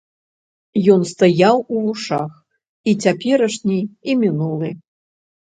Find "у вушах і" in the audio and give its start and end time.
1.73-2.97